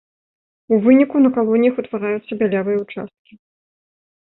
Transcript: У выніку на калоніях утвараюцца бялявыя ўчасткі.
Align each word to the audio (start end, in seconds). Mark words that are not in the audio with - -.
У 0.73 0.79
выніку 0.87 1.15
на 1.25 1.29
калоніях 1.35 1.75
утвараюцца 1.85 2.31
бялявыя 2.41 2.77
ўчасткі. 2.83 3.33